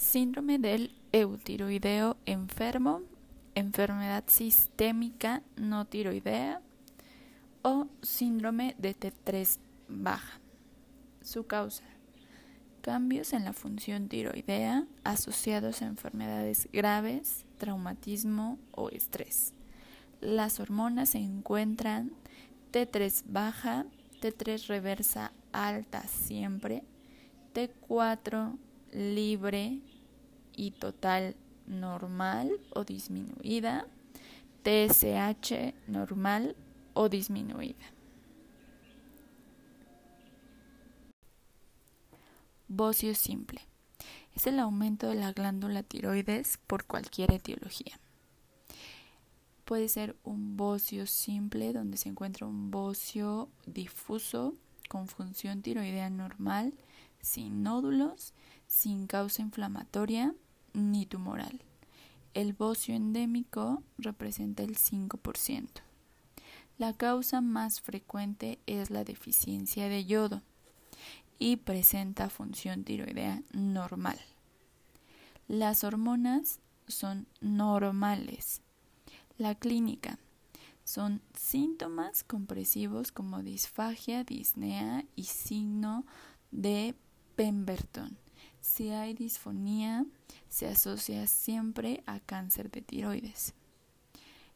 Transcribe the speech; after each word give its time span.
Síndrome 0.00 0.58
del 0.58 0.92
eutiroideo 1.12 2.16
enfermo, 2.24 3.02
enfermedad 3.54 4.24
sistémica 4.28 5.42
no 5.56 5.84
tiroidea 5.84 6.62
o 7.60 7.86
síndrome 8.00 8.74
de 8.78 8.96
T3 8.96 9.58
baja. 9.88 10.40
Su 11.20 11.46
causa. 11.46 11.84
Cambios 12.80 13.34
en 13.34 13.44
la 13.44 13.52
función 13.52 14.08
tiroidea 14.08 14.86
asociados 15.04 15.82
a 15.82 15.86
enfermedades 15.86 16.70
graves, 16.72 17.44
traumatismo 17.58 18.58
o 18.72 18.88
estrés. 18.88 19.52
Las 20.22 20.60
hormonas 20.60 21.10
se 21.10 21.18
encuentran 21.18 22.10
T3 22.72 23.22
baja, 23.26 23.84
T3 24.22 24.66
reversa 24.66 25.32
alta 25.52 26.02
siempre, 26.08 26.84
T4 27.52 28.56
libre 28.92 29.82
y 30.60 30.72
total 30.72 31.36
normal 31.66 32.50
o 32.74 32.84
disminuida, 32.84 33.86
TSH 34.62 35.72
normal 35.86 36.54
o 36.92 37.08
disminuida. 37.08 37.86
Bocio 42.68 43.14
simple. 43.14 43.62
Es 44.36 44.46
el 44.46 44.60
aumento 44.60 45.08
de 45.08 45.14
la 45.14 45.32
glándula 45.32 45.82
tiroides 45.82 46.58
por 46.66 46.84
cualquier 46.84 47.32
etiología. 47.32 47.98
Puede 49.64 49.88
ser 49.88 50.14
un 50.24 50.58
bocio 50.58 51.06
simple 51.06 51.72
donde 51.72 51.96
se 51.96 52.10
encuentra 52.10 52.46
un 52.46 52.70
bocio 52.70 53.48
difuso 53.66 54.54
con 54.90 55.08
función 55.08 55.62
tiroidea 55.62 56.10
normal, 56.10 56.74
sin 57.22 57.62
nódulos, 57.62 58.34
sin 58.66 59.06
causa 59.06 59.40
inflamatoria 59.40 60.34
ni 60.72 61.06
tumoral. 61.06 61.60
El 62.34 62.52
bocio 62.52 62.94
endémico 62.94 63.82
representa 63.98 64.62
el 64.62 64.76
5%. 64.76 65.68
La 66.78 66.92
causa 66.94 67.40
más 67.40 67.80
frecuente 67.80 68.58
es 68.66 68.90
la 68.90 69.04
deficiencia 69.04 69.88
de 69.88 70.04
yodo 70.04 70.42
y 71.38 71.56
presenta 71.56 72.30
función 72.30 72.84
tiroidea 72.84 73.42
normal. 73.52 74.18
Las 75.48 75.84
hormonas 75.84 76.60
son 76.86 77.26
normales 77.40 78.62
la 79.40 79.54
clínica 79.54 80.18
son 80.84 81.22
síntomas 81.34 82.24
compresivos 82.24 83.10
como 83.10 83.42
disfagia, 83.42 84.22
disnea 84.22 85.06
y 85.16 85.24
signo 85.24 86.04
de 86.50 86.94
Pemberton. 87.36 88.18
Si 88.60 88.90
hay 88.90 89.14
disfonía, 89.14 90.04
se 90.48 90.66
asocia 90.66 91.26
siempre 91.26 92.02
a 92.06 92.20
cáncer 92.20 92.70
de 92.70 92.82
tiroides. 92.82 93.54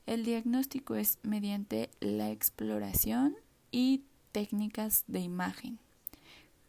El 0.06 0.24
diagnóstico 0.24 0.94
es 0.94 1.18
mediante 1.22 1.90
la 2.00 2.30
exploración 2.30 3.36
y 3.70 4.04
técnicas 4.32 5.04
de 5.06 5.20
imagen, 5.20 5.78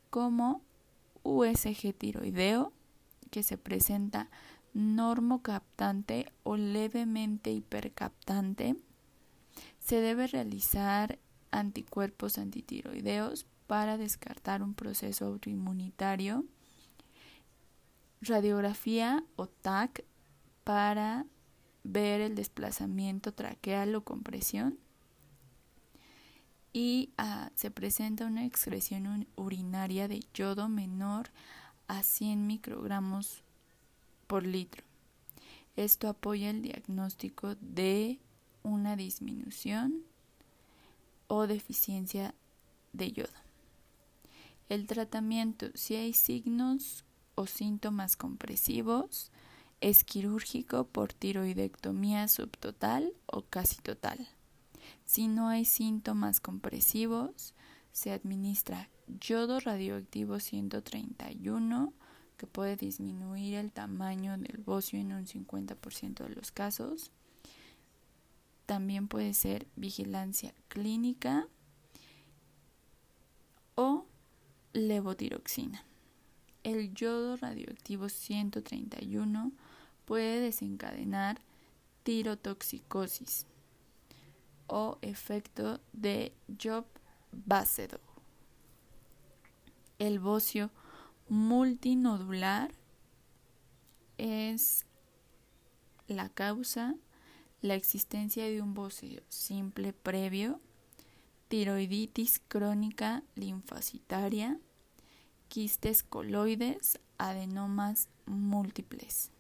como 0.10 0.62
USG 1.24 1.94
tiroideo, 1.98 2.72
que 3.32 3.44
se 3.44 3.58
presenta 3.58 4.30
normocaptante 4.74 6.32
o 6.44 6.58
levemente 6.58 7.52
hipercaptante, 7.52 8.76
se 9.80 10.02
debe 10.02 10.28
realizar 10.28 11.20
anticuerpos 11.52 12.38
antitiroideos 12.38 13.46
para 13.68 13.98
descartar 13.98 14.62
un 14.62 14.74
proceso 14.74 15.26
autoinmunitario, 15.26 16.46
radiografía 18.26 19.24
o 19.36 19.48
TAC 19.48 20.04
para 20.64 21.26
ver 21.84 22.22
el 22.22 22.36
desplazamiento 22.36 23.34
traqueal 23.34 23.96
o 23.96 24.04
compresión 24.04 24.78
y 26.74 27.12
ah, 27.18 27.52
se 27.56 27.72
presenta 27.72 28.26
una 28.26 28.46
excreción 28.46 29.28
urinaria 29.38 30.10
de 30.10 30.20
yodo 30.34 30.68
menor 30.68 31.30
a 31.88 32.04
100 32.04 32.46
microgramos 32.46 33.44
por 34.28 34.46
litro. 34.46 34.84
Esto 35.78 36.10
apoya 36.10 36.50
el 36.50 36.62
diagnóstico 36.62 37.56
de 37.62 38.20
una 38.62 38.98
disminución 38.98 40.02
o 41.28 41.48
deficiencia 41.48 42.36
de 42.92 43.14
yodo. 43.14 43.30
El 44.68 44.86
tratamiento, 44.86 45.68
si 45.76 45.96
hay 45.96 46.12
signos 46.12 47.05
o 47.36 47.48
síntomas 47.48 48.16
compresivos, 48.16 49.32
es 49.82 50.04
quirúrgico 50.04 50.88
por 50.88 51.14
tiroidectomía 51.14 52.28
subtotal 52.28 53.14
o 53.26 53.44
casi 53.44 53.82
total. 53.82 54.28
Si 55.06 55.28
no 55.28 55.50
hay 55.50 55.66
síntomas 55.66 56.40
compresivos, 56.40 57.54
se 57.92 58.12
administra 58.12 58.90
yodo 59.20 59.60
radioactivo 59.60 60.40
131 60.40 61.94
que 62.38 62.48
puede 62.48 62.76
disminuir 62.76 63.56
el 63.56 63.72
tamaño 63.72 64.38
del 64.38 64.58
bocio 64.58 65.00
en 65.00 65.14
un 65.14 65.26
50% 65.26 66.28
de 66.28 66.30
los 66.30 66.52
casos. 66.52 67.12
También 68.66 69.08
puede 69.08 69.34
ser 69.34 69.68
vigilancia 69.76 70.54
clínica 70.68 71.48
o 73.76 74.06
levotiroxina. 74.74 75.86
El 76.66 76.96
yodo 76.96 77.38
radioactivo 77.38 78.10
131 78.10 79.52
puede 80.04 80.40
desencadenar 80.40 81.40
tirotoxicosis 82.02 83.46
o 84.66 84.98
efecto 85.04 85.80
de 85.94 86.34
Job-Basedow. 86.48 88.00
El 90.00 90.18
bocio 90.18 90.72
multinodular 91.30 92.74
es 94.18 94.88
la 96.08 96.30
causa, 96.30 96.96
la 97.62 97.76
existencia 97.76 98.46
de 98.46 98.60
un 98.60 98.74
bocio 98.74 99.22
simple 99.30 99.94
previo, 99.94 100.60
tiroiditis 101.48 102.42
crónica 102.48 103.22
linfocitaria, 103.36 104.60
quistes 105.56 106.04
coloides, 106.04 107.00
adenomas 107.18 108.10
múltiples. 108.26 109.32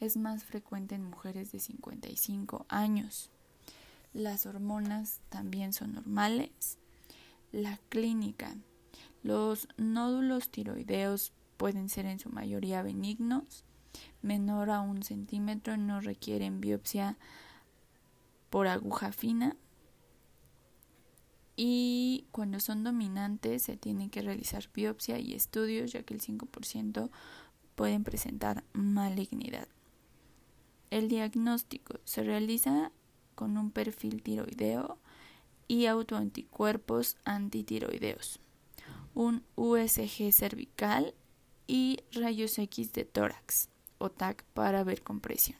Es 0.00 0.16
más 0.16 0.42
frecuente 0.42 0.94
en 0.94 1.04
mujeres 1.04 1.52
de 1.52 1.60
55 1.60 2.64
años. 2.70 3.28
Las 4.14 4.46
hormonas 4.46 5.20
también 5.28 5.74
son 5.74 5.92
normales. 5.92 6.78
La 7.52 7.78
clínica 7.90 8.56
los 9.22 9.68
nódulos 9.76 10.48
tiroideos 10.48 11.34
pueden 11.58 11.90
ser 11.90 12.06
en 12.06 12.18
su 12.18 12.30
mayoría 12.30 12.82
benignos, 12.82 13.64
menor 14.22 14.70
a 14.70 14.80
un 14.80 15.02
centímetro, 15.02 15.76
no 15.76 16.00
requieren 16.00 16.62
biopsia 16.62 17.18
por 18.48 18.66
aguja 18.66 19.12
fina 19.12 19.58
y 21.56 22.26
cuando 22.32 22.60
son 22.60 22.84
dominantes 22.84 23.62
se 23.62 23.76
tiene 23.76 24.10
que 24.10 24.22
realizar 24.22 24.68
biopsia 24.72 25.18
y 25.18 25.34
estudios 25.34 25.92
ya 25.92 26.02
que 26.02 26.14
el 26.14 26.20
5% 26.20 27.10
pueden 27.74 28.04
presentar 28.04 28.64
malignidad. 28.72 29.68
El 30.90 31.08
diagnóstico 31.08 31.98
se 32.04 32.22
realiza 32.22 32.92
con 33.34 33.56
un 33.58 33.70
perfil 33.70 34.22
tiroideo 34.22 34.98
y 35.66 35.86
autoanticuerpos 35.86 37.16
antitiroideos 37.24 38.40
un 39.14 39.44
USG 39.54 40.32
cervical 40.32 41.14
y 41.66 42.00
rayos 42.12 42.58
X 42.58 42.92
de 42.92 43.04
tórax 43.04 43.68
o 43.98 44.10
TAC 44.10 44.44
para 44.54 44.84
ver 44.84 45.02
compresión. 45.02 45.58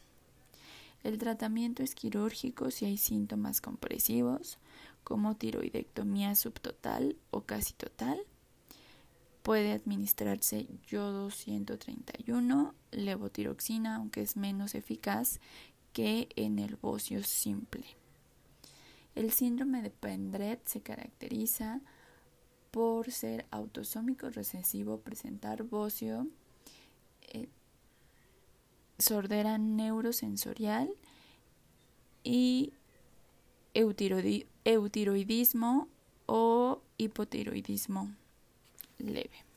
El 1.05 1.19
tratamiento 1.19 1.83
es 1.83 1.95
quirúrgico 1.95 2.71
si 2.71 2.87
hay 2.87 2.97
síntomas 2.97 3.61
compresivos 3.61 4.59
como 5.05 5.37
tiroidectomía 5.37 6.35
subtotal 6.35 7.17
o 7.31 7.43
casi 7.43 7.75
total. 7.75 8.19
Puede 9.43 9.73
administrarse 9.73 10.67
yodo 10.87 11.31
131, 11.31 12.75
levotiroxina, 12.91 13.97
aunque 13.97 14.23
es 14.23 14.37
menos 14.37 14.75
eficaz 14.75 15.39
que 15.93 16.29
en 16.35 16.59
el 16.59 16.77
bocio 16.77 17.23
simple. 17.23 17.85
El 19.15 19.31
síndrome 19.31 19.83
de 19.83 19.91
Pendret 19.91 20.67
se 20.67 20.81
caracteriza 20.81 21.81
por 22.71 23.12
ser 23.12 23.47
autosómico 23.53 24.31
recesivo, 24.31 24.99
presentar 25.01 25.62
bocio, 25.62 26.27
eh, 27.29 27.49
sordera 28.99 29.59
neurosensorial 29.59 30.91
y 32.25 32.73
eutiroidismo 33.75 35.88
o 36.26 36.81
hipotiroidismo 36.99 38.09
leve. 38.99 39.54